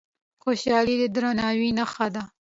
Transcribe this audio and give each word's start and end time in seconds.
خوشالي 0.41 0.95
د 1.01 1.03
درناوي 1.15 1.69
نښه 1.77 2.07
ده. 2.13 2.23